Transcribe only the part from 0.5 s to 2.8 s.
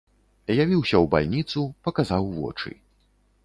Явіўся ў бальніцу, паказаў вочы.